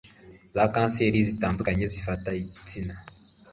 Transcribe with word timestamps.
za 0.55 0.63
Kanseri 0.73 1.19
zitandukanye 1.29 1.85
zifata 1.93 2.29
igitsina 2.41 2.95